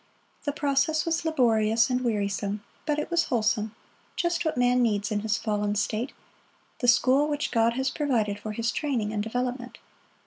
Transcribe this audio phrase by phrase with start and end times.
[0.45, 3.75] The process was laborious and wearisome, but it was wholesome,
[4.15, 6.11] just what man needs in his fallen state,
[6.79, 9.77] the school which God has provided for his training and development.